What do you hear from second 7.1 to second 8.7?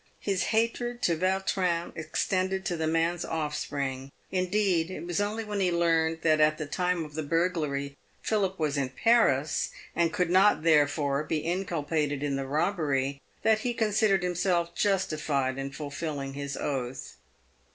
the burglary Philip